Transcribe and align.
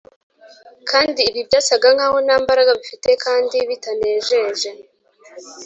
kandi 0.89 1.19
ibi 1.29 1.41
byasaga 1.47 1.87
nk’aho 1.95 2.17
nta 2.25 2.35
mbaraga 2.43 2.71
bifite 2.79 3.09
kandi 3.25 3.57
bitanejeje 3.69 4.69